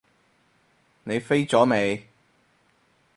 [1.03, 2.07] 你飛咗未？